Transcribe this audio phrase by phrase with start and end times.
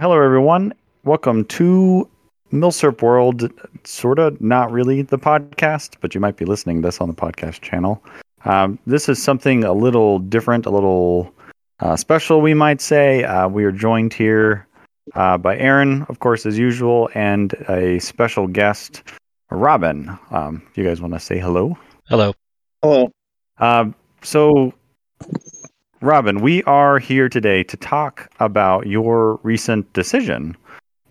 [0.00, 0.72] Hello, everyone.
[1.04, 2.08] Welcome to
[2.50, 3.52] Milsurp World.
[3.84, 7.14] Sort of, not really the podcast, but you might be listening to this on the
[7.14, 8.02] podcast channel.
[8.46, 11.34] Um, this is something a little different, a little
[11.80, 13.24] uh, special, we might say.
[13.24, 14.66] Uh, we are joined here
[15.16, 19.02] uh, by Aaron, of course, as usual, and a special guest,
[19.50, 20.18] Robin.
[20.30, 21.76] Um, you guys want to say hello?
[22.08, 22.32] Hello.
[22.82, 23.12] Hello.
[23.58, 23.90] Uh,
[24.22, 24.72] so,
[26.02, 30.56] Robin, we are here today to talk about your recent decision,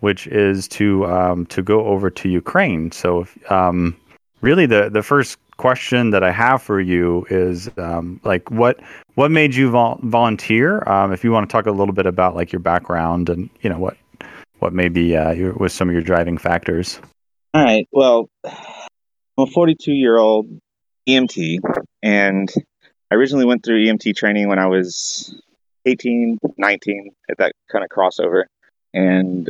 [0.00, 2.90] which is to um, to go over to Ukraine.
[2.90, 3.96] So, um,
[4.40, 8.80] really, the the first question that I have for you is um, like, what
[9.14, 10.82] what made you vol- volunteer?
[10.88, 13.70] Um, if you want to talk a little bit about like your background and you
[13.70, 13.96] know what
[14.58, 16.98] what maybe uh, your, was some of your driving factors.
[17.54, 17.86] All right.
[17.92, 20.48] Well, I'm a 42 year old
[21.08, 21.58] EMT,
[22.02, 22.52] and
[23.10, 25.34] I originally went through EMT training when I was
[25.84, 28.44] 18, 19, at that kind of crossover.
[28.94, 29.48] And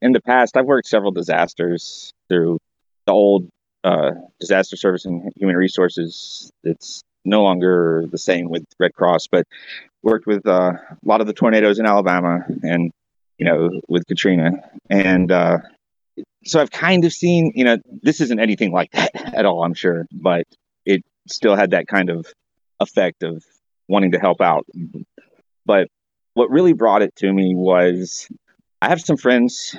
[0.00, 2.58] in the past, I've worked several disasters through
[3.06, 3.48] the old
[3.84, 6.50] uh, disaster service and human resources.
[6.64, 9.46] It's no longer the same with Red Cross, but
[10.02, 12.92] worked with uh, a lot of the tornadoes in Alabama and,
[13.38, 14.52] you know, with Katrina.
[14.88, 15.58] And uh,
[16.44, 19.74] so I've kind of seen, you know, this isn't anything like that at all, I'm
[19.74, 20.46] sure, but
[21.26, 22.26] still had that kind of
[22.80, 23.44] effect of
[23.88, 24.66] wanting to help out.
[25.64, 25.88] But
[26.34, 28.28] what really brought it to me was
[28.82, 29.76] I have some friends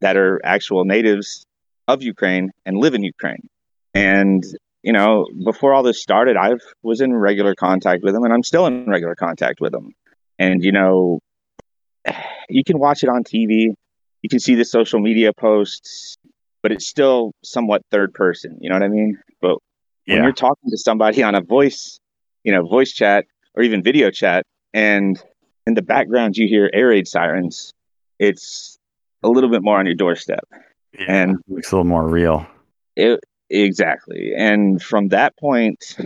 [0.00, 1.44] that are actual natives
[1.88, 3.48] of Ukraine and live in Ukraine.
[3.94, 4.44] And,
[4.82, 8.42] you know, before all this started, I was in regular contact with them and I'm
[8.42, 9.92] still in regular contact with them.
[10.38, 11.20] And, you know,
[12.48, 13.74] you can watch it on TV,
[14.22, 16.16] you can see the social media posts,
[16.62, 18.58] but it's still somewhat third person.
[18.60, 19.18] You know what I mean?
[19.40, 19.58] But
[20.06, 20.22] when Yeah.
[20.24, 21.98] you're talking to somebody on a voice,
[22.44, 25.20] you know, voice chat or even video chat, and
[25.66, 27.72] in the background you hear air raid sirens,
[28.18, 28.78] it's
[29.22, 30.44] a little bit more on your doorstep.
[31.08, 32.46] And- it's a little more real.
[32.94, 34.32] It, exactly.
[34.36, 35.96] And from that point,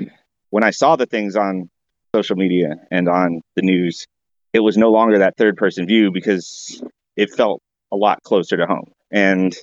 [0.51, 1.69] when I saw the things on
[2.15, 4.07] social media and on the news,
[4.53, 6.83] it was no longer that third person view because
[7.17, 7.63] it felt
[7.93, 8.91] a lot closer to home.
[9.13, 9.55] And,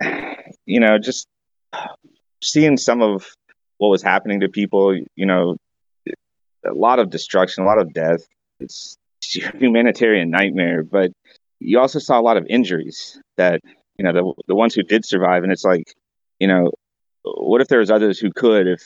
[0.64, 1.26] you know, just
[2.42, 3.26] seeing some of
[3.80, 5.56] what was happening to people, you know,
[6.66, 8.20] a lot of destruction, a lot of death.
[8.60, 8.98] It's
[9.36, 11.12] a humanitarian nightmare, but
[11.58, 13.60] you also saw a lot of injuries that,
[13.96, 15.44] you know, the, the ones who did survive.
[15.44, 15.94] And it's like,
[16.38, 16.70] you know,
[17.22, 18.82] what if there was others who could if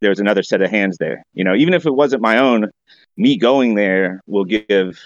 [0.00, 2.70] there was another set of hands there you know even if it wasn't my own
[3.16, 4.98] me going there will give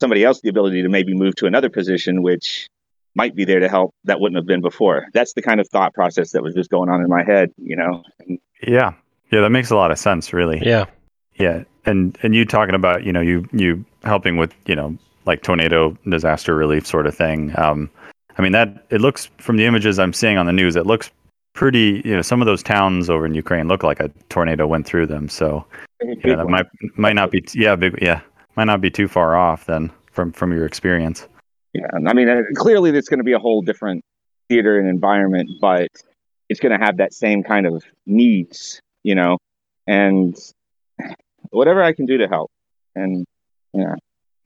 [0.00, 2.68] somebody else the ability to maybe move to another position which
[3.14, 5.94] might be there to help that wouldn't have been before that's the kind of thought
[5.94, 8.92] process that was just going on in my head you know and Yeah,
[9.30, 10.60] yeah, that makes a lot of sense, really.
[10.64, 10.86] Yeah.
[11.36, 15.42] Yeah, and and you talking about you know you you helping with you know like
[15.42, 17.52] tornado disaster relief sort of thing.
[17.58, 17.90] Um,
[18.38, 21.10] I mean that it looks from the images I'm seeing on the news, it looks
[21.54, 22.02] pretty.
[22.04, 25.06] You know, some of those towns over in Ukraine look like a tornado went through
[25.06, 25.28] them.
[25.28, 25.66] So
[26.02, 26.66] you know, that might
[26.96, 28.20] might not be yeah big yeah
[28.56, 31.26] might not be too far off then from from your experience.
[31.72, 34.04] Yeah, I mean, clearly it's going to be a whole different
[34.48, 35.88] theater and environment, but
[36.54, 39.38] it's going to have that same kind of needs, you know,
[39.88, 40.38] and
[41.50, 42.52] whatever I can do to help.
[42.94, 43.26] And
[43.72, 43.96] yeah,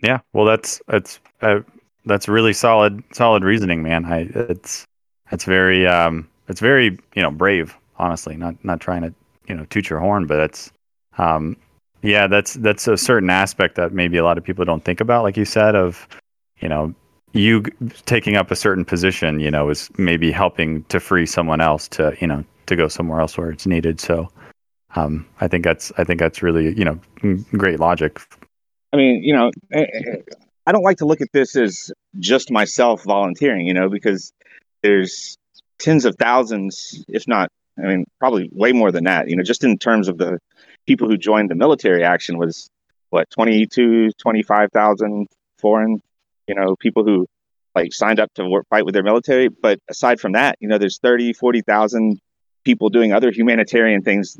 [0.02, 1.60] Yeah, well, that's that's uh,
[2.06, 4.06] that's really solid solid reasoning, man.
[4.06, 4.86] I it's
[5.30, 8.38] it's very um it's very you know brave, honestly.
[8.38, 9.12] Not not trying to
[9.46, 10.72] you know toot your horn, but it's
[11.18, 11.58] um
[12.00, 15.24] yeah, that's that's a certain aspect that maybe a lot of people don't think about,
[15.24, 16.08] like you said, of
[16.58, 16.94] you know
[17.32, 17.62] you
[18.06, 22.16] taking up a certain position, you know, is maybe helping to free someone else to
[22.20, 24.00] you know to go somewhere else where it's needed.
[24.00, 24.30] So.
[24.96, 26.98] Um, I think that's I think that's really you know
[27.52, 28.18] great logic
[28.92, 30.16] I mean, you know, eh, eh,
[30.66, 34.32] I don't like to look at this as just myself volunteering, you know, because
[34.82, 35.36] there's
[35.78, 39.64] tens of thousands, if not, I mean, probably way more than that, you know, just
[39.64, 40.38] in terms of the
[40.86, 42.68] people who joined the military action was
[43.10, 45.26] what, 22, 25,000
[45.58, 46.00] foreign,
[46.48, 47.26] you know, people who
[47.74, 49.48] like signed up to work, fight with their military.
[49.48, 52.18] But aside from that, you know, there's 30, 40,000
[52.64, 54.38] people doing other humanitarian things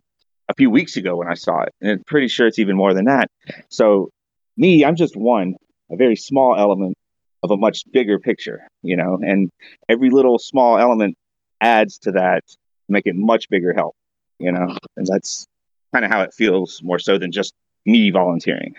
[0.48, 1.74] a few weeks ago when I saw it.
[1.80, 3.30] And I'm pretty sure it's even more than that.
[3.68, 4.10] So
[4.56, 5.54] me, I'm just one,
[5.90, 6.96] a very small element
[7.42, 9.50] of a much bigger picture, you know, and
[9.88, 11.16] every little small element
[11.60, 12.56] adds to that to
[12.88, 13.94] make it much bigger help,
[14.38, 15.46] you know, and that's
[15.92, 17.54] kind of how it feels more so than just
[17.86, 18.74] me volunteering.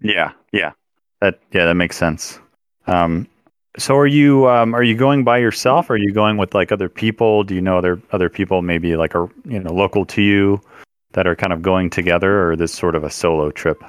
[0.00, 0.72] Yeah, yeah,
[1.20, 2.38] that yeah, that makes sense.
[2.86, 3.28] Um,
[3.78, 5.90] so are you um, are you going by yourself?
[5.90, 7.44] Or are you going with like other people?
[7.44, 10.60] Do you know other other people maybe like a you know local to you
[11.12, 13.82] that are kind of going together, or this sort of a solo trip?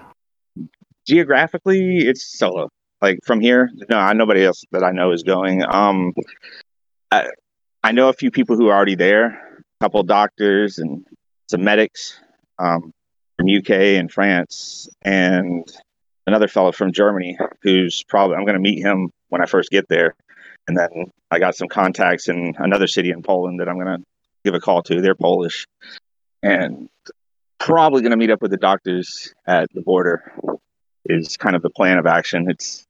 [1.07, 2.69] Geographically, it's solo.
[3.01, 5.63] like from here, no, nobody else that I know is going.
[5.63, 6.13] Um,
[7.11, 7.27] I,
[7.83, 9.25] I know a few people who are already there,
[9.79, 11.05] a couple doctors and
[11.49, 12.19] some medics
[12.59, 12.93] um,
[13.37, 15.67] from UK and France, and
[16.27, 19.87] another fellow from Germany who's probably I'm going to meet him when I first get
[19.87, 20.15] there,
[20.67, 24.03] and then I got some contacts in another city in Poland that I'm going to
[24.43, 25.01] give a call to.
[25.01, 25.65] They're Polish,
[26.43, 26.89] and
[27.59, 30.31] probably going to meet up with the doctors at the border.
[31.05, 32.49] Is kind of the plan of action.
[32.49, 32.85] It's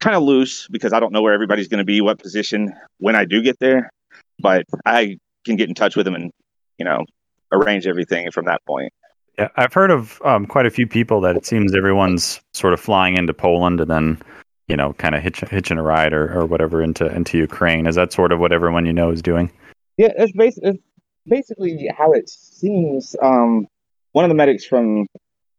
[0.00, 3.16] kind of loose because I don't know where everybody's going to be, what position when
[3.16, 3.90] I do get there,
[4.38, 5.16] but I
[5.46, 6.30] can get in touch with them and
[6.78, 7.04] you know
[7.52, 8.92] arrange everything from that point.
[9.38, 12.80] Yeah, I've heard of um, quite a few people that it seems everyone's sort of
[12.80, 14.22] flying into Poland and then,
[14.68, 17.86] you know, kind of hitch, hitching a ride or, or whatever into into Ukraine.
[17.86, 19.50] Is that sort of what everyone you know is doing?
[19.96, 20.78] Yeah, it's, bas- it's
[21.26, 23.16] basically how it seems.
[23.20, 23.66] Um,
[24.12, 25.06] one of the medics from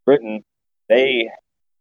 [0.06, 0.44] Britain,
[0.88, 1.30] they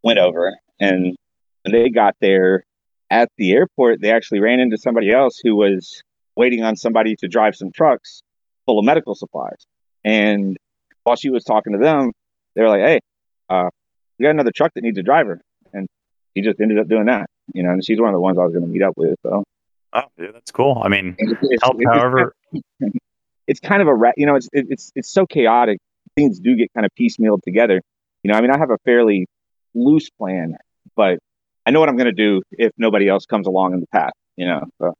[0.03, 1.17] went over and
[1.65, 2.65] they got there
[3.11, 6.03] at the airport, they actually ran into somebody else who was
[6.37, 8.23] waiting on somebody to drive some trucks
[8.67, 9.67] full of medical supplies.
[10.05, 10.57] And
[11.05, 12.13] while she was talking to them,
[12.55, 13.01] they were like, "Hey,
[13.49, 13.71] uh,
[14.19, 15.41] we got another truck that needs a driver,"
[15.73, 15.87] and
[16.35, 17.31] he just ended up doing that.
[17.53, 19.17] You know, and she's one of the ones I was going to meet up with.
[19.23, 19.45] So,
[19.93, 20.81] oh, yeah, that's cool.
[20.83, 22.35] I mean, it's, help, it's, however,
[23.47, 24.15] it's kind of a rat.
[24.17, 25.79] You know, it's it's it's so chaotic.
[26.17, 27.81] Things do get kind of piecemealed together.
[28.23, 29.27] You know, I mean, I have a fairly
[29.75, 30.57] loose plan,
[30.97, 31.19] but
[31.67, 34.13] I know what I'm going to do if nobody else comes along in the path.
[34.37, 34.95] You know, so.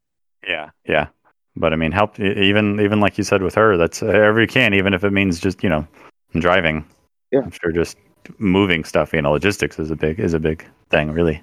[0.47, 1.07] yeah, yeah.
[1.57, 3.77] But I mean, help even even like you said with her.
[3.77, 5.87] That's wherever you can, even if it means just you know
[6.33, 6.85] driving.
[7.31, 7.97] Yeah, I'm sure just
[8.37, 9.13] moving stuff.
[9.13, 11.41] You know, logistics is a big is a big thing, really.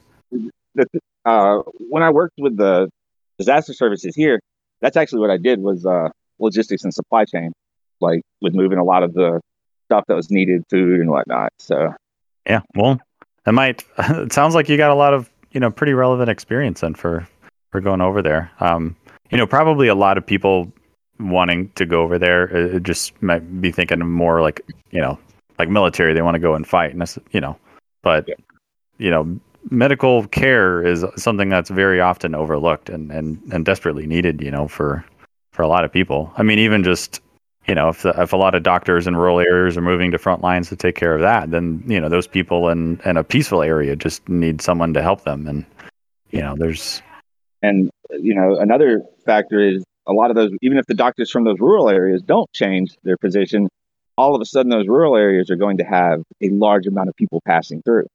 [1.25, 2.91] Uh, when I worked with the
[3.39, 4.41] disaster services here,
[4.81, 7.53] that's actually what I did was uh, logistics and supply chain,
[8.01, 9.41] like with moving a lot of the
[9.87, 11.53] stuff that was needed, food and whatnot.
[11.59, 11.95] So,
[12.47, 13.01] yeah, well,
[13.47, 13.85] it might.
[13.99, 17.27] It sounds like you got a lot of you know pretty relevant experience then for
[17.71, 18.51] for going over there.
[18.61, 18.97] Um,
[19.33, 20.71] you know, probably a lot of people
[21.19, 25.19] wanting to go over there uh, just might be thinking more like, you know,
[25.59, 26.13] like military.
[26.13, 27.03] They want to go and fight, and
[27.33, 27.57] you know,
[28.03, 28.35] but yeah.
[28.99, 29.41] you know,
[29.71, 34.43] medical care is something that's very often overlooked and, and, and desperately needed.
[34.43, 35.05] You know, for
[35.53, 36.33] for a lot of people.
[36.37, 37.21] I mean, even just
[37.67, 40.19] you know, if the, if a lot of doctors in rural areas are moving to
[40.19, 43.25] front lines to take care of that, then you know those people in in a
[43.25, 45.47] peaceful area just need someone to help them.
[45.47, 45.65] And
[46.33, 47.01] you know, there's
[47.63, 51.45] and you know, another factor is a lot of those, even if the doctors from
[51.45, 53.69] those rural areas don't change their position,
[54.19, 57.17] all of a sudden those rural areas are going to have a large amount of
[57.17, 58.07] people passing through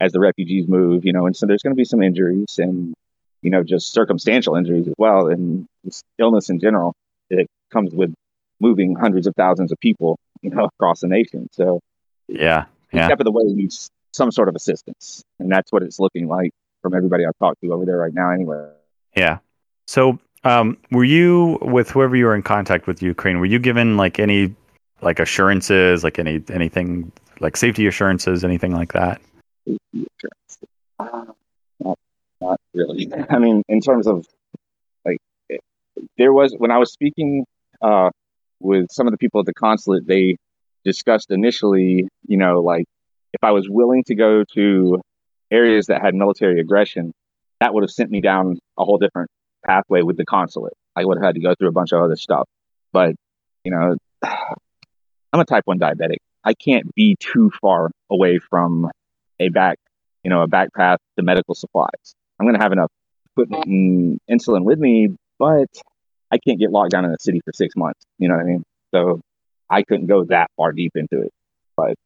[0.00, 1.04] as the refugees move.
[1.04, 2.94] You know, and so there's going to be some injuries and
[3.42, 5.66] you know just circumstantial injuries as well, and
[6.18, 6.94] illness in general
[7.30, 8.12] that comes with
[8.60, 11.48] moving hundreds of thousands of people, you know, across the nation.
[11.52, 11.80] So
[12.28, 13.06] yeah, yeah.
[13.06, 16.50] step of the way needs some sort of assistance, and that's what it's looking like
[16.82, 18.30] from everybody I've talked to over there right now.
[18.30, 18.68] Anyway.
[19.16, 19.38] Yeah.
[19.86, 23.40] So, um, were you with whoever you were in contact with Ukraine?
[23.40, 24.54] Were you given like any
[25.00, 27.10] like assurances, like any anything
[27.40, 29.20] like safety assurances, anything like that?
[31.80, 31.98] Not,
[32.40, 33.10] not really.
[33.30, 34.26] I mean, in terms of
[35.04, 35.18] like,
[36.16, 37.44] there was when I was speaking
[37.82, 38.10] uh,
[38.60, 40.36] with some of the people at the consulate, they
[40.84, 42.86] discussed initially, you know, like
[43.32, 45.00] if I was willing to go to
[45.50, 47.12] areas that had military aggression,
[47.60, 49.30] that would have sent me down a whole different
[49.64, 50.74] pathway with the consulate.
[50.94, 52.48] I would have had to go through a bunch of other stuff.
[52.92, 53.14] But,
[53.64, 56.16] you know, I'm a type 1 diabetic.
[56.44, 58.90] I can't be too far away from
[59.40, 59.78] a back,
[60.22, 62.14] you know, a back path to medical supplies.
[62.38, 62.90] I'm going to have enough
[63.32, 65.08] equipment and insulin with me,
[65.38, 65.68] but
[66.30, 68.04] I can't get locked down in the city for six months.
[68.18, 68.64] You know what I mean?
[68.94, 69.20] So
[69.68, 71.32] I couldn't go that far deep into it.
[71.76, 71.96] But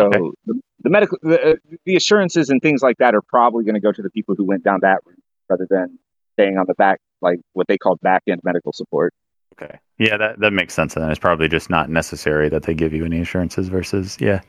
[0.00, 0.36] so okay.
[0.46, 1.54] the, the, medical, the, uh,
[1.84, 4.44] the assurances and things like that are probably going to go to the people who
[4.44, 5.98] went down that route rather than
[6.34, 9.12] staying on the back, like what they call back end medical support.
[9.60, 9.78] Okay.
[9.98, 10.96] Yeah, that, that makes sense.
[10.96, 14.40] And it's probably just not necessary that they give you any assurances versus, yeah.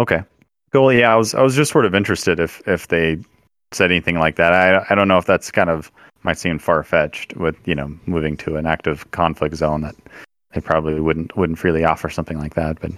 [0.00, 0.22] Okay.
[0.72, 0.92] Cool.
[0.92, 3.18] Yeah, I was I was just sort of interested if if they
[3.70, 4.52] said anything like that.
[4.52, 5.92] I I don't know if that's kind of
[6.24, 9.94] might seem far fetched with you know moving to an active conflict zone that
[10.52, 12.80] they probably wouldn't wouldn't freely offer something like that.
[12.80, 12.90] But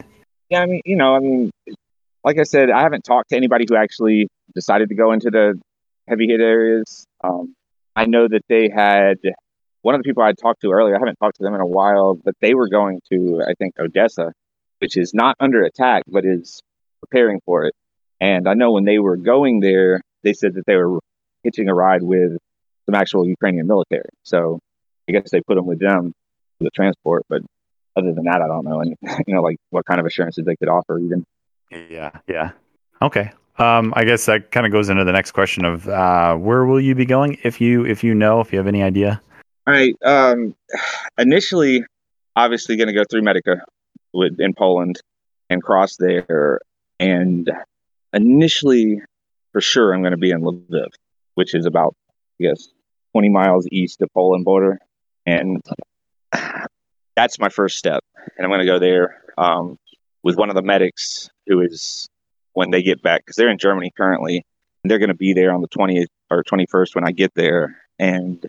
[0.48, 1.50] yeah, I mean, you know, I mean,
[2.26, 5.54] like I said, I haven't talked to anybody who actually decided to go into the
[6.09, 7.06] heavy hit areas.
[7.23, 7.54] Um,
[7.95, 9.18] I know that they had
[9.83, 10.97] one of the people I talked to earlier.
[10.97, 13.75] I haven't talked to them in a while, but they were going to, I think,
[13.78, 14.33] Odessa,
[14.80, 16.61] which is not under attack, but is
[17.00, 17.75] preparing for it.
[18.21, 20.99] And I know when they were going there, they said that they were
[21.45, 22.37] hitching a ride with
[22.87, 24.11] some actual Ukrainian military.
[24.25, 24.59] So
[25.09, 26.12] I guess they put them with them
[26.59, 27.23] for the transport.
[27.28, 27.42] But
[27.97, 28.80] other than that, I don't know.
[28.80, 28.97] And
[29.28, 31.25] you know, like what kind of assurances they could offer even.
[31.70, 32.52] Yeah, yeah.
[33.02, 33.32] Okay.
[33.58, 36.80] Um, I guess that kind of goes into the next question of uh, where will
[36.80, 39.20] you be going if you if you know if you have any idea.
[39.66, 39.94] All right.
[40.04, 40.54] Um,
[41.18, 41.85] initially,
[42.37, 43.61] obviously, going to go through Medyka
[44.12, 45.00] with, in Poland
[45.50, 46.61] and cross there.
[47.00, 47.50] And
[48.12, 49.00] initially,
[49.52, 50.88] for sure, I'm going to be in Lviv,
[51.35, 51.94] which is about,
[52.40, 52.68] I guess,
[53.12, 54.78] 20 miles east of Poland border.
[55.25, 55.62] And
[57.16, 58.04] that's my first step.
[58.37, 59.78] And I'm going to go there um,
[60.26, 62.09] with one of the medics who is
[62.52, 64.45] when they get back because they're in Germany currently.
[64.83, 67.78] And they're going to be there on the 20th or 21st when I get there.
[68.00, 68.45] And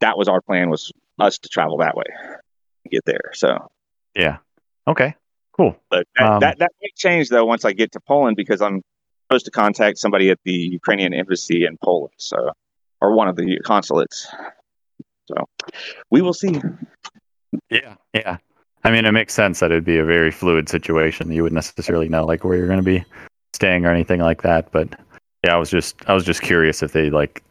[0.00, 2.06] that was our plan was us to travel that way,
[2.90, 3.30] get there.
[3.34, 3.70] So
[4.16, 4.38] yeah,
[4.88, 5.14] okay,
[5.52, 5.76] cool.
[5.88, 8.82] But that, um, that that might change though once I get to Poland because I'm
[9.28, 12.14] supposed to contact somebody at the Ukrainian embassy in Poland.
[12.16, 12.50] So
[13.00, 14.26] or one of the consulates.
[15.28, 15.48] So
[16.10, 16.60] we will see.
[17.70, 18.38] Yeah, yeah.
[18.82, 21.30] I mean, it makes sense that it'd be a very fluid situation.
[21.30, 23.04] You wouldn't necessarily know like where you're going to be
[23.52, 24.72] staying or anything like that.
[24.72, 24.88] But
[25.44, 27.42] yeah, I was just I was just curious if they like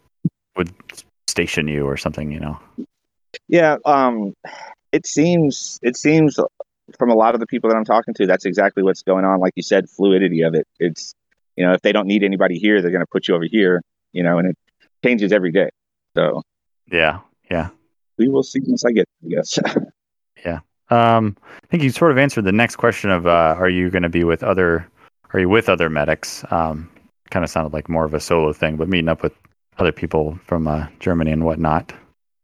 [0.58, 0.74] would
[1.28, 2.32] station you or something.
[2.32, 2.60] You know.
[3.48, 3.78] Yeah.
[3.86, 4.34] Um.
[4.92, 6.40] It seems it seems
[6.98, 9.40] from a lot of the people that I'm talking to, that's exactly what's going on.
[9.40, 10.68] Like you said, fluidity of it.
[10.80, 11.14] It's
[11.56, 13.82] you know if they don't need anybody here, they're going to put you over here.
[14.14, 14.58] You know, and it
[15.06, 15.70] changes every day.
[16.16, 16.42] So
[16.92, 17.20] yeah,
[17.52, 17.70] yeah.
[18.18, 19.08] We will see once I get.
[19.24, 19.60] I guess.
[20.90, 24.04] Um, I think you sort of answered the next question of uh, are you going
[24.04, 24.88] to be with other
[25.34, 26.44] are you with other medics?
[26.50, 26.90] Um,
[27.30, 29.34] kind of sounded like more of a solo thing, but meeting up with
[29.78, 31.94] other people from uh, Germany and whatnot.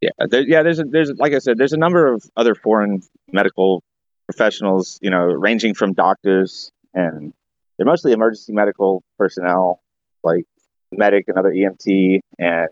[0.02, 0.62] Yeah, there, yeah.
[0.62, 3.84] There's a, there's like I said, there's a number of other foreign medical
[4.28, 5.00] professionals.
[5.02, 7.34] You know, ranging from doctors and
[7.78, 9.82] they're mostly emergency medical personnel,
[10.24, 10.46] like
[10.92, 12.70] medic and other EMT, and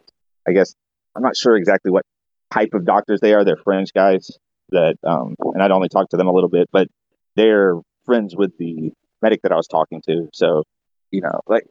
[0.47, 0.75] I guess
[1.15, 2.05] I'm not sure exactly what
[2.51, 3.43] type of doctors they are.
[3.43, 4.37] They're French guys
[4.69, 6.87] that, um, and I'd only talked to them a little bit, but
[7.35, 8.91] they're friends with the
[9.21, 10.29] medic that I was talking to.
[10.33, 10.63] So,
[11.11, 11.65] you know, like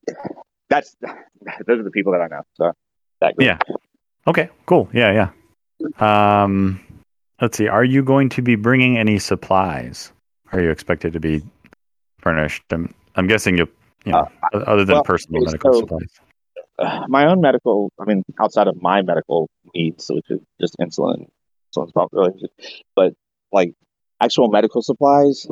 [0.69, 0.97] that's
[1.67, 2.43] those are the people that I know.
[2.55, 2.73] So
[3.21, 3.47] that group.
[3.47, 3.59] yeah.
[4.27, 4.49] Okay.
[4.67, 4.89] Cool.
[4.93, 5.31] Yeah.
[6.01, 6.43] Yeah.
[6.43, 6.81] Um,
[7.41, 7.69] let's see.
[7.69, 10.13] Are you going to be bringing any supplies?
[10.53, 11.43] Are you expected to be
[12.19, 12.63] furnished?
[12.71, 13.69] I'm, I'm guessing you,
[14.05, 16.21] you know, uh, other than well, personal medical so, supplies.
[16.79, 21.27] Uh, my own medical, I mean, outside of my medical needs, which is just insulin,
[21.73, 22.49] insulin's probably,
[22.95, 23.15] but
[23.53, 23.75] like
[24.21, 25.47] actual medical supplies,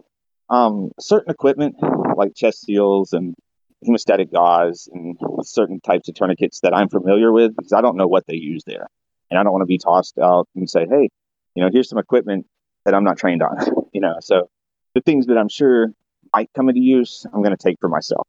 [0.48, 1.76] um, certain equipment
[2.16, 3.34] like chest seals and
[3.86, 8.06] hemostatic gauze and certain types of tourniquets that I'm familiar with because I don't know
[8.06, 8.86] what they use there.
[9.30, 11.08] And I don't want to be tossed out and say, hey,
[11.54, 12.46] you know, here's some equipment
[12.84, 13.56] that I'm not trained on,
[13.92, 14.16] you know.
[14.20, 14.50] So
[14.94, 15.92] the things that I'm sure
[16.34, 18.26] might come into use, I'm going to take for myself.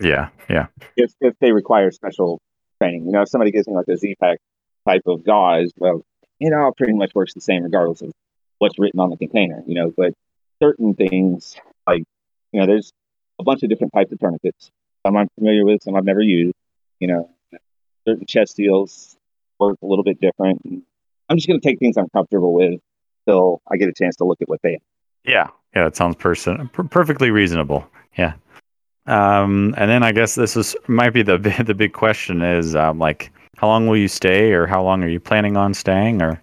[0.00, 0.66] Yeah, yeah.
[0.96, 2.40] If, if they require special
[2.80, 4.38] training, you know, if somebody gives me like a Z-Pack
[4.86, 6.04] type of gauze, well,
[6.40, 8.12] it pretty much works the same regardless of
[8.58, 9.92] what's written on the container, you know.
[9.96, 10.14] But
[10.62, 12.04] certain things, like,
[12.52, 12.92] you know, there's
[13.38, 14.70] a bunch of different types of tourniquets.
[15.06, 16.54] Some I'm familiar with, some I've never used.
[17.00, 17.30] You know,
[18.06, 19.16] certain chest seals
[19.58, 20.60] work a little bit different.
[21.28, 22.80] I'm just going to take things I'm comfortable with
[23.26, 24.78] till I get a chance to look at what they.
[25.24, 27.86] Yeah, yeah, that sounds person per- perfectly reasonable.
[28.16, 28.34] Yeah.
[29.06, 32.98] Um, and then I guess this is might be the the big question is um,
[32.98, 36.40] like how long will you stay, or how long are you planning on staying, or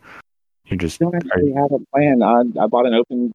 [0.65, 1.55] you just don't actually you...
[1.55, 2.21] have a plan.
[2.21, 3.31] I, I bought an open,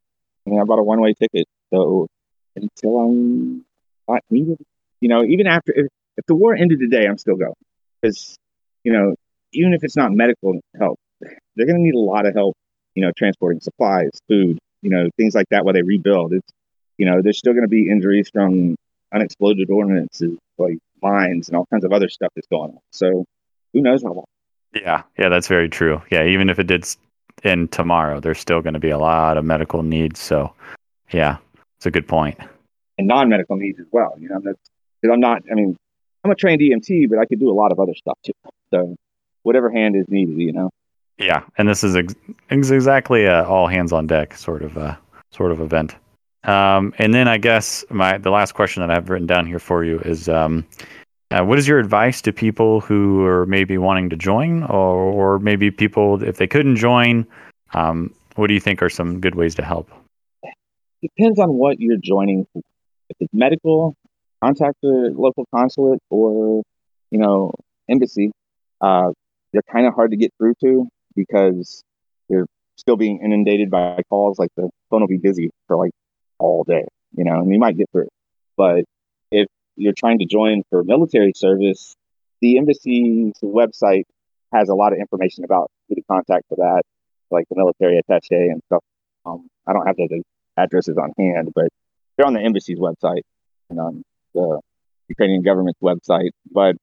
[0.46, 2.08] I mean, I bought a one way ticket, so
[2.56, 3.64] until I'm
[4.08, 4.58] not needed,
[5.00, 7.54] you know, even after if, if the war ended today, I'm still going
[8.00, 8.36] because
[8.84, 9.14] you know
[9.52, 12.56] even if it's not medical help, they're going to need a lot of help,
[12.94, 16.32] you know, transporting supplies, food, you know, things like that while they rebuild.
[16.32, 16.52] It's,
[16.96, 18.76] you know, there's still going to be injuries from
[19.12, 22.78] unexploded ordnances like mines and all kinds of other stuff that's going on.
[22.90, 23.24] So
[23.78, 24.24] who knows long?
[24.74, 26.02] Yeah, yeah, that's very true.
[26.10, 26.86] Yeah, even if it did
[27.44, 30.20] end tomorrow, there's still going to be a lot of medical needs.
[30.20, 30.52] So,
[31.10, 31.38] yeah,
[31.76, 32.38] it's a good point.
[32.98, 34.14] And non-medical needs as well.
[34.18, 34.58] You know, that's
[35.00, 35.42] because I'm not.
[35.50, 35.76] I mean,
[36.24, 38.32] I'm a trained EMT, but I could do a lot of other stuff too.
[38.70, 38.96] So,
[39.42, 40.70] whatever hand is needed, you know.
[41.16, 42.14] Yeah, and this is ex-
[42.50, 44.96] exactly a all hands on deck sort of uh,
[45.30, 45.94] sort of event.
[46.44, 49.84] Um, and then I guess my the last question that I've written down here for
[49.84, 50.66] you is, um,
[51.30, 55.38] uh, what is your advice to people who are maybe wanting to join, or, or
[55.38, 57.26] maybe people if they couldn't join?
[57.74, 59.90] Um, what do you think are some good ways to help?
[61.02, 62.46] Depends on what you're joining.
[62.54, 63.94] If it's medical,
[64.42, 66.62] contact the local consulate or
[67.10, 67.52] you know
[67.88, 68.32] embassy.
[68.80, 69.10] Uh,
[69.52, 71.82] they're kind of hard to get through to because
[72.28, 74.38] you're still being inundated by calls.
[74.38, 75.92] Like the phone will be busy for like
[76.38, 76.84] all day,
[77.16, 78.08] you know, and you might get through.
[78.56, 78.84] But
[79.30, 79.46] if
[79.78, 81.96] you're trying to join for military service,
[82.40, 84.04] the embassy's website
[84.52, 86.82] has a lot of information about who to contact for that,
[87.30, 88.82] like the military attache and stuff.
[89.26, 90.22] Um, I don't have those
[90.56, 91.68] addresses on hand, but
[92.16, 93.22] they're on the embassy's website
[93.70, 94.02] and on
[94.34, 94.60] the
[95.08, 96.30] Ukrainian government's website.
[96.50, 96.76] But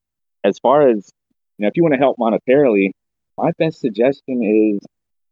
[0.44, 1.10] as far as
[1.58, 2.92] you know, if you want to help monetarily,
[3.38, 4.86] my best suggestion is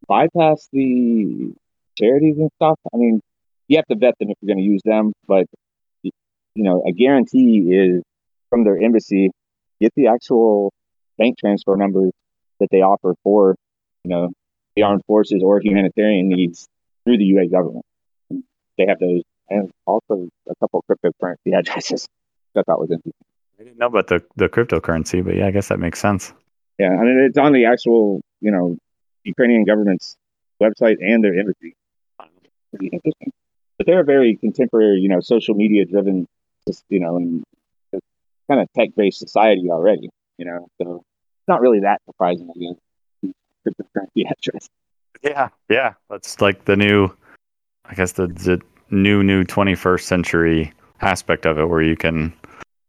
[0.08, 1.53] bypass the
[1.98, 2.79] charities and stuff.
[2.93, 3.22] I mean,
[3.67, 5.46] you have to vet them if you're going to use them, but
[6.55, 8.03] you know, a guarantee is
[8.50, 9.31] from their embassy,
[9.81, 10.72] get the actual
[11.17, 12.12] bank transfer numbers
[12.60, 13.55] that they offer for,
[14.03, 14.29] you know,
[14.75, 16.67] the armed forces or humanitarian needs
[17.03, 17.86] through the UA government.
[18.77, 22.07] They have those, and also a couple of cryptocurrency addresses.
[22.55, 23.13] I thought was interesting.
[23.60, 26.33] I didn't know about the the cryptocurrency, but yeah, I guess that makes sense.
[26.77, 28.77] Yeah, I mean it's on the actual, you know,
[29.24, 30.17] Ukrainian government's
[30.62, 31.75] website and their embassy.
[32.72, 36.27] But they're a very contemporary, you know, social media driven,
[36.89, 37.43] you know, and
[38.50, 40.67] kind of tech based society already, you know.
[40.82, 43.34] So it's not really that surprising again.
[43.67, 44.67] Cryptocurrency address.
[45.24, 47.10] Yeah, yeah, that's like the new,
[47.86, 52.34] I guess the the new new 21st century aspect of it, where you can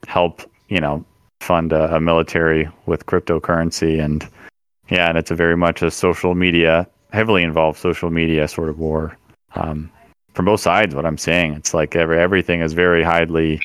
[0.06, 1.04] help, you know,
[1.40, 4.28] fund a, a military with cryptocurrency and
[4.90, 8.78] yeah, and it's a very much a social media, heavily involved social media sort of
[8.78, 9.16] war.
[9.54, 9.90] Um,
[10.34, 13.60] from both sides, what I'm saying, it's like every everything is very highly,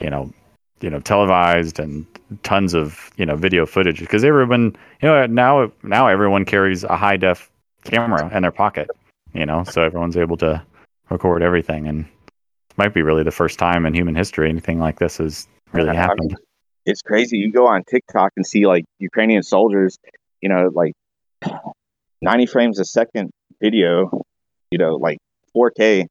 [0.00, 0.32] you know,
[0.80, 2.06] you know, televised and
[2.42, 6.96] tons of you know video footage because everyone, you know, now now everyone carries a
[6.96, 7.50] high def
[7.84, 8.88] camera in their pocket,
[9.32, 10.62] you know, so everyone's able to
[11.10, 14.98] record everything, and it might be really the first time in human history anything like
[14.98, 16.36] this has really happened.
[16.84, 17.38] It's crazy.
[17.38, 19.98] You go on TikTok and see like Ukrainian soldiers
[20.42, 20.92] you know, like
[22.20, 23.30] 90 frames a second
[23.62, 24.22] video,
[24.70, 25.18] you know, like
[25.56, 26.06] 4K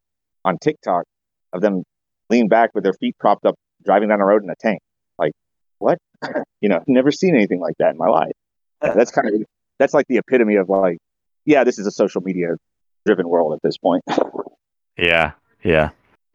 [0.46, 1.06] on TikTok
[1.54, 1.84] of them
[2.30, 4.82] leaning back with their feet propped up, driving down the road in a tank.
[5.18, 5.34] Like,
[5.80, 5.98] what?
[6.62, 8.34] you know, never seen anything like that in my life.
[8.82, 9.44] That's kind of
[9.78, 10.98] that's like the epitome of like,
[11.46, 12.56] yeah, this is a social media
[13.06, 14.04] driven world at this point.
[14.98, 15.32] yeah,
[15.64, 15.90] yeah,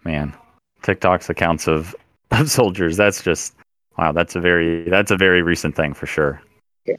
[0.04, 0.34] man.
[0.82, 1.94] TikTok's accounts of,
[2.30, 2.96] of soldiers.
[2.96, 3.54] That's just
[3.98, 4.12] wow.
[4.12, 6.40] That's a very that's a very recent thing for sure.
[6.84, 6.96] Yeah.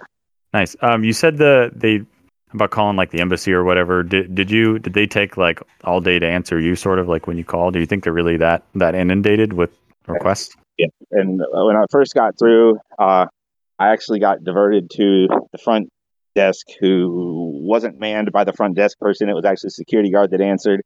[0.53, 0.75] Nice.
[0.81, 2.01] Um, you said the they
[2.53, 4.03] about calling like the embassy or whatever.
[4.03, 6.75] Did did you did they take like all day to answer you?
[6.75, 7.71] Sort of like when you call.
[7.71, 9.71] Do you think they're really that that inundated with
[10.07, 10.55] requests?
[10.77, 10.87] Yeah.
[11.11, 13.25] And when I first got through, uh,
[13.79, 15.89] I actually got diverted to the front
[16.35, 19.29] desk, who wasn't manned by the front desk person.
[19.29, 20.81] It was actually a security guard that answered,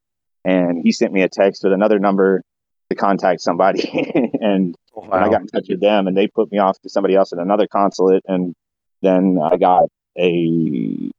[0.45, 2.41] and he sent me a text with another number
[2.89, 3.89] to contact somebody,
[4.41, 5.09] and, wow.
[5.11, 7.39] I got in touch with them, and they put me off to somebody else at
[7.39, 8.53] another consulate, and
[9.01, 11.11] then I got a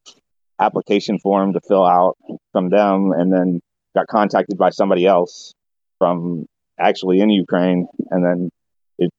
[0.63, 2.17] application form to fill out
[2.53, 3.61] from them, and then
[3.95, 5.53] got contacted by somebody else
[5.99, 6.47] from
[6.79, 8.51] actually in Ukraine, and then
[8.99, 9.11] it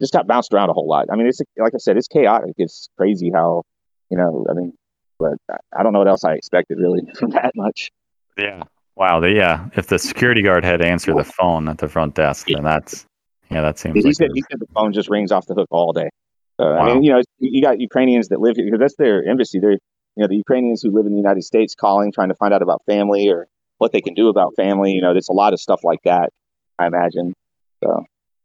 [0.00, 1.06] just got bounced around a whole lot.
[1.10, 2.54] I mean, it's like I said, it's chaotic.
[2.58, 3.62] It's crazy how
[4.10, 4.46] you know.
[4.48, 4.72] I mean,
[5.18, 5.34] but
[5.76, 7.90] I don't know what else I expected really from that much.
[8.36, 8.64] Yeah.
[8.96, 9.20] Wow.
[9.20, 9.68] The, yeah.
[9.74, 13.06] If the security guard had answered the phone at the front desk, then that's
[13.50, 13.94] yeah, that seems.
[13.94, 16.10] He like said, he said the phone just rings off the hook all day.
[16.58, 16.78] Uh, wow.
[16.78, 19.58] I mean, you know, you got Ukrainians that live here because that's their embassy.
[19.58, 19.78] They're,
[20.16, 22.62] you know, the Ukrainians who live in the United States calling, trying to find out
[22.62, 23.46] about family or
[23.78, 24.92] what they can do about family.
[24.92, 26.30] You know, there's a lot of stuff like that.
[26.78, 27.34] I imagine.
[27.82, 28.04] So.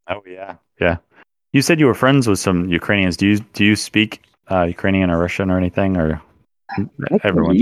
[0.09, 0.97] Oh yeah, yeah.
[1.53, 3.17] You said you were friends with some Ukrainians.
[3.17, 6.21] Do you do you speak uh, Ukrainian or Russian or anything, or
[7.23, 7.57] everyone?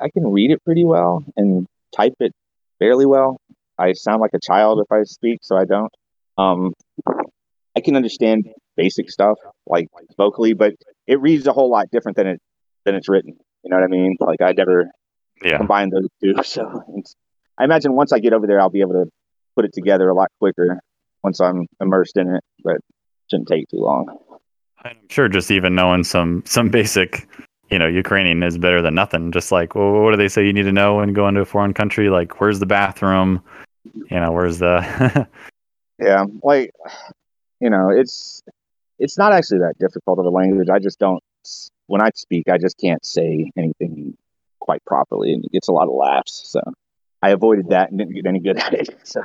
[0.00, 2.32] I can read it pretty well and type it
[2.78, 3.40] fairly well.
[3.78, 5.92] I sound like a child if I speak, so I don't.
[6.36, 6.72] Um,
[7.76, 10.74] I can understand basic stuff like vocally, but
[11.06, 12.40] it reads a whole lot different than it
[12.88, 13.36] than it's written.
[13.62, 14.16] You know what I mean?
[14.18, 14.90] Like I never
[15.44, 15.58] yeah.
[15.58, 16.34] combined those two.
[16.42, 16.82] So
[17.58, 19.06] I imagine once I get over there, I'll be able to
[19.56, 20.80] put it together a lot quicker
[21.22, 22.44] once I'm immersed in it.
[22.64, 22.84] But it
[23.30, 24.16] shouldn't take too long.
[24.84, 27.28] I'm sure just even knowing some some basic,
[27.70, 29.32] you know, Ukrainian is better than nothing.
[29.32, 31.44] Just like, well, what do they say you need to know when going to a
[31.44, 32.08] foreign country?
[32.08, 33.42] Like, where's the bathroom?
[34.10, 35.28] You know, where's the?
[35.98, 36.70] yeah, like,
[37.60, 38.42] you know, it's
[38.98, 40.68] it's not actually that difficult of a language.
[40.70, 41.22] I just don't
[41.88, 44.16] when I speak, I just can't say anything
[44.60, 46.42] quite properly, and it gets a lot of laughs.
[46.46, 46.60] So
[47.22, 48.96] I avoided that and didn't get any good at it.
[49.02, 49.22] So.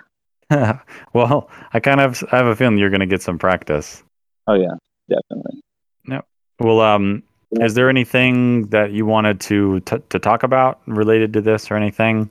[1.14, 4.04] well, I kind of I have a feeling you're going to get some practice.
[4.48, 4.76] Oh yeah,
[5.10, 5.62] definitely.
[6.08, 6.26] Yep.
[6.60, 11.42] Well, um, is there anything that you wanted to t- to talk about related to
[11.42, 12.30] this or anything?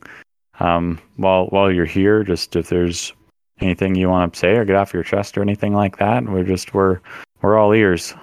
[0.61, 3.13] Um, while while you're here, just if there's
[3.61, 6.45] anything you want to say or get off your chest or anything like that, we're
[6.45, 7.01] just we're
[7.41, 8.15] we're all ears.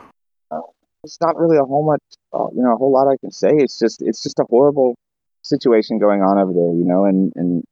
[1.04, 2.02] It's not really a whole much,
[2.34, 3.50] uh, you know, a whole lot I can say.
[3.52, 4.96] It's just, it's just a horrible
[5.42, 7.64] situation going on over there, you know, and and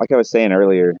[0.00, 0.92] like I was saying earlier,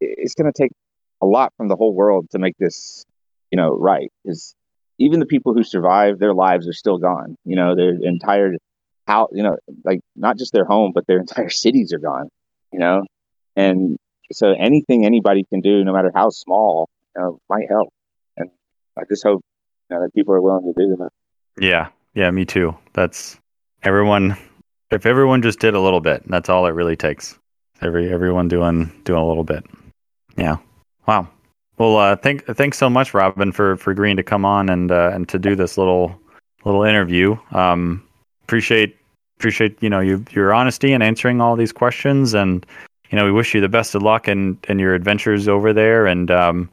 [0.00, 0.72] it's going to take
[1.20, 3.04] a lot from the whole world to make this,
[3.50, 4.10] you know, right.
[4.24, 4.54] Is
[4.98, 7.36] even the people who survive, their lives are still gone.
[7.44, 8.54] You know, their entire
[9.06, 12.28] how, you know, like not just their home, but their entire cities are gone.
[12.72, 13.02] You know,
[13.56, 13.96] and
[14.32, 17.88] so anything anybody can do, no matter how small, you know, might help.
[18.36, 18.50] And
[18.96, 19.42] I just hope
[19.90, 21.10] know, that people are willing to do that.
[21.58, 22.76] Yeah, yeah, me too.
[22.92, 23.38] That's
[23.82, 24.36] everyone.
[24.90, 27.38] If everyone just did a little bit, that's all it really takes.
[27.80, 29.64] Every everyone doing doing a little bit.
[30.36, 30.56] Yeah.
[31.06, 31.28] Wow.
[31.78, 35.10] Well, uh, thank thanks so much, Robin, for for agreeing to come on and uh,
[35.12, 36.18] and to do this little
[36.64, 37.36] little interview.
[37.52, 38.02] Um,
[38.42, 38.96] appreciate
[39.38, 42.66] appreciate you know you, your honesty and answering all these questions, and
[43.10, 46.06] you know we wish you the best of luck in in your adventures over there.
[46.06, 46.68] And um,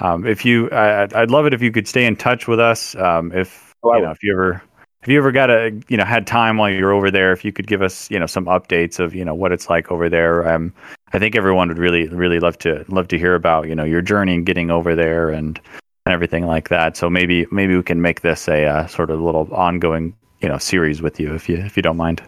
[0.00, 2.94] um, if you, I, I'd love it if you could stay in touch with us.
[2.96, 4.62] Um, if Oh, you know if you ever
[5.02, 7.52] if you ever got a you know had time while you're over there, if you
[7.52, 10.46] could give us you know some updates of you know what it's like over there.
[10.48, 10.74] Um,
[11.12, 14.02] I think everyone would really really love to love to hear about you know your
[14.02, 15.58] journey and getting over there and
[16.06, 16.96] and everything like that.
[16.96, 20.58] So maybe maybe we can make this a uh, sort of little ongoing you know
[20.58, 22.22] series with you if you if you don't mind.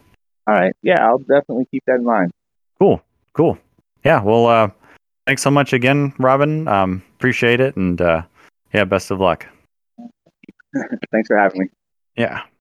[0.46, 0.72] All right.
[0.82, 2.32] Yeah, I'll definitely keep that in mind.
[2.78, 3.02] Cool,
[3.34, 3.58] cool.
[4.04, 4.22] Yeah.
[4.22, 4.70] Well, uh,
[5.26, 6.66] thanks so much again, Robin.
[6.68, 8.22] Um, appreciate it, and uh,
[8.72, 9.46] yeah, best of luck.
[11.12, 11.66] Thanks for having me.
[12.16, 12.42] Yeah.